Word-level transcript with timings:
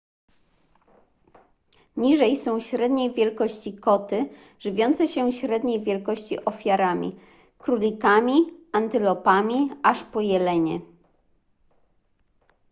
niżej 1.97 2.37
są 2.37 2.59
średniej 2.59 3.13
wielkości 3.13 3.77
koty 3.77 4.29
żywiące 4.59 5.07
się 5.07 5.31
średniej 5.31 5.83
wielkości 5.83 6.45
ofiarami 6.45 7.19
królikami 7.57 8.37
antylopami 8.71 9.69
aż 9.83 10.03
po 10.03 10.21
jelenie 10.21 10.79